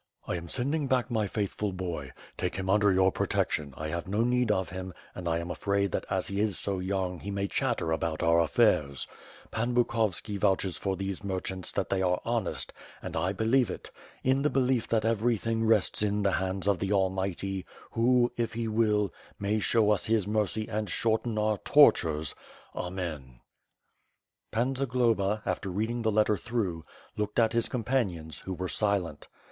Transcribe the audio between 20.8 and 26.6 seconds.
shorten our tortures, Amen.". Pan Zagloba, after reading the letter